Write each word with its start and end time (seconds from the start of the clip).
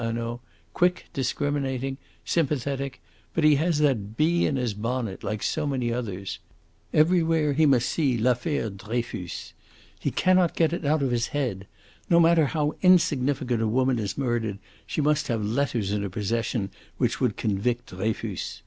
Hanaud 0.03 0.39
quick, 0.73 1.09
discriminating, 1.13 1.99
sympathetic; 2.25 3.01
but 3.35 3.43
he 3.43 3.53
has 3.57 3.77
that 3.77 4.17
bee 4.17 4.47
in 4.47 4.55
his 4.55 4.73
bonnet, 4.73 5.23
like 5.23 5.43
so 5.43 5.67
many 5.67 5.93
others. 5.93 6.39
Everywhere 6.91 7.53
he 7.53 7.67
must 7.67 7.87
see 7.87 8.17
l'affaire 8.17 8.71
Dreyfus. 8.71 9.53
He 9.99 10.09
cannot 10.09 10.55
get 10.55 10.73
it 10.73 10.83
out 10.85 11.03
of 11.03 11.11
his 11.11 11.27
head. 11.27 11.67
No 12.09 12.19
matter 12.19 12.47
how 12.47 12.73
insignificant 12.81 13.61
a 13.61 13.67
woman 13.67 13.99
is 13.99 14.17
murdered, 14.17 14.57
she 14.87 15.01
must 15.01 15.27
have 15.27 15.45
letters 15.45 15.91
in 15.91 16.01
her 16.01 16.09
possession 16.09 16.71
which 16.97 17.21
would 17.21 17.37
convict 17.37 17.89
Dreyfus. 17.95 18.59